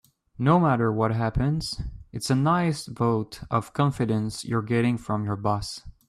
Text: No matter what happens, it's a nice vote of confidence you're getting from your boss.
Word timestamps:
No 0.39 0.59
matter 0.59 0.91
what 0.91 1.11
happens, 1.11 1.79
it's 2.11 2.31
a 2.31 2.35
nice 2.35 2.87
vote 2.87 3.41
of 3.51 3.71
confidence 3.73 4.43
you're 4.43 4.63
getting 4.63 4.97
from 4.97 5.25
your 5.25 5.35
boss. 5.35 5.83